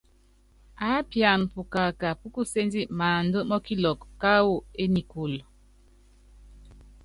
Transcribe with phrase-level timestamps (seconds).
[0.87, 5.41] Aápiana pukaka púkuséndi maánda mɔkilɔkɔ káwú énikúlu.